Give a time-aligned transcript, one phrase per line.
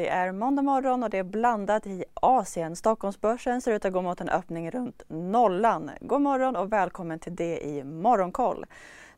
[0.00, 2.76] Det är måndag morgon och det är blandat i Asien.
[2.76, 5.90] Stockholmsbörsen ser ut att gå mot en öppning runt nollan.
[6.00, 8.66] God morgon och välkommen till det i Morgonkoll.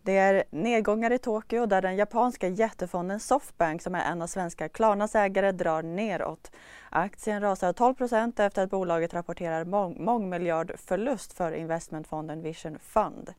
[0.03, 4.69] Det är nedgångar i Tokyo där den japanska jättefonden Softbank som är en av svenska
[4.69, 6.51] Klarnas ägare drar neråt.
[6.91, 13.35] Aktien rasar 12% efter att bolaget rapporterar mång mångmiljardförlust för investmentfonden Vision Fund.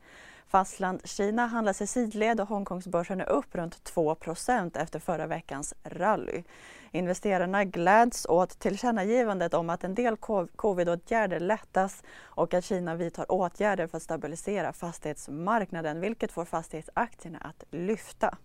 [0.47, 6.43] Fastlandskina handlar sig sidled och Hongkongsbörsen är upp runt 2% efter förra veckans rally.
[6.91, 10.17] Investerarna gläds åt tillkännagivandet om att en del
[10.55, 17.63] covidåtgärder lättas och att Kina vidtar åtgärder för att stabilisera fastighetsmarknaden vilket får fastighetsaktierna att
[17.71, 18.37] lyfta.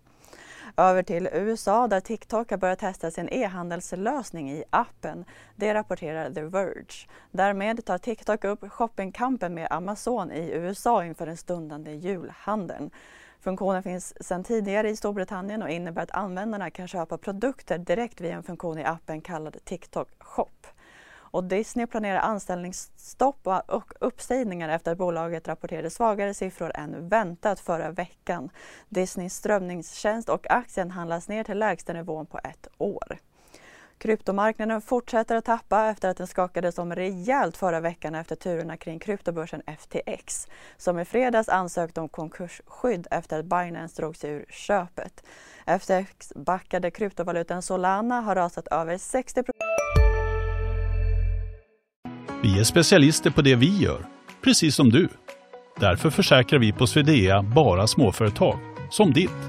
[0.77, 5.25] Över till USA där TikTok har börjat testa sin e-handelslösning i appen.
[5.55, 7.07] Det rapporterar The Verge.
[7.31, 12.91] Därmed tar TikTok upp shoppingkampen med Amazon i USA inför den stundande julhandeln.
[13.39, 18.35] Funktionen finns sedan tidigare i Storbritannien och innebär att användarna kan köpa produkter direkt via
[18.35, 20.67] en funktion i appen kallad TikTok Shop.
[21.31, 27.91] Och Disney planerar anställningsstopp och uppsägningar efter att bolaget rapporterade svagare siffror än väntat förra
[27.91, 28.49] veckan.
[28.89, 33.19] Disneys strömningstjänst och aktien handlas ner till lägsta nivån på ett år.
[33.99, 38.99] Kryptomarknaden fortsätter att tappa efter att den skakades om rejält förra veckan efter turerna kring
[38.99, 45.23] kryptobörsen FTX som i fredags ansökte om konkursskydd efter att Binance drog sig ur köpet.
[45.79, 49.43] FTX backade kryptovalutan Solana har rasat över 60
[52.59, 54.05] vi är specialister på det vi gör,
[54.41, 55.09] precis som du.
[55.79, 59.39] Därför försäkrar vi på Swedea bara småföretag, som ditt.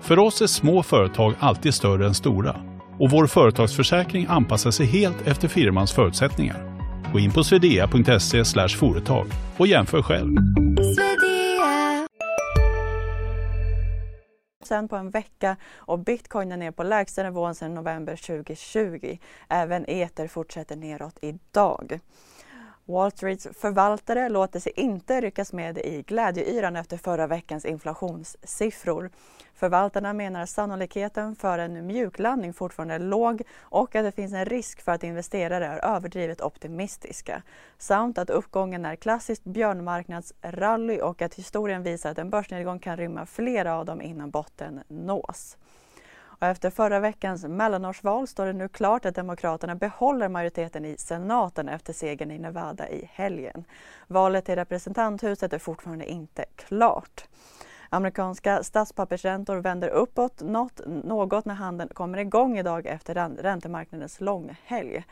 [0.00, 2.56] För oss är små företag alltid större än stora
[2.98, 6.78] och vår företagsförsäkring anpassar sig helt efter firmans förutsättningar.
[7.12, 10.36] Gå in på swedea.se företag och jämför själv.
[14.64, 19.18] Sen på en vecka och bitcoin är ner på lägsta nivån sedan november 2020.
[19.48, 22.00] Även eter fortsätter neråt idag.
[22.84, 29.10] Wall Streets förvaltare låter sig inte ryckas med i glädjeyran efter förra veckans inflationssiffror.
[29.54, 34.44] Förvaltarna menar att sannolikheten för en mjuklandning fortfarande är låg och att det finns en
[34.44, 37.42] risk för att investerare är överdrivet optimistiska.
[37.78, 43.26] Samt att uppgången är klassiskt björnmarknadsrally och att historien visar att en börsnedgång kan rymma
[43.26, 45.56] flera av dem innan botten nås.
[46.42, 51.68] Och efter förra veckans mellanårsval står det nu klart att Demokraterna behåller majoriteten i senaten
[51.68, 53.64] efter segern i Nevada i helgen.
[54.06, 57.24] Valet till representanthuset är fortfarande inte klart.
[57.88, 65.04] Amerikanska statspappersräntor vänder uppåt något, något när handeln kommer igång idag efter räntemarknadens långhelg.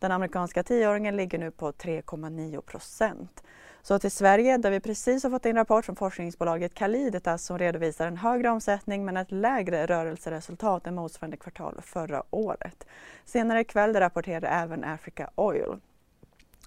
[0.00, 3.42] Den amerikanska tioåringen ligger nu på 3,9 procent.
[3.82, 8.06] Så till Sverige där vi precis har fått in rapport från forskningsbolaget Caliditas som redovisar
[8.06, 12.86] en högre omsättning men ett lägre rörelseresultat än motsvarande kvartal förra året.
[13.24, 15.76] Senare ikväll rapporterar även Africa Oil.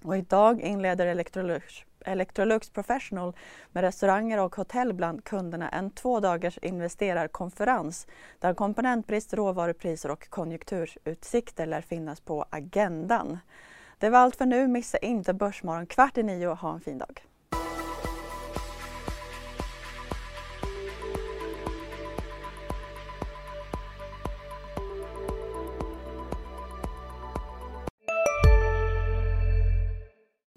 [0.03, 1.73] Och idag inleder Electrolux,
[2.05, 3.33] Electrolux Professional
[3.71, 8.07] med restauranger och hotell bland kunderna en två dagars investerarkonferens
[8.39, 13.37] där komponentbrist, råvarupriser och konjunkturutsikter lär finnas på agendan.
[13.97, 14.67] Det var allt för nu.
[14.67, 17.23] Missa inte Börsmorgon kvart i nio och ha en fin dag.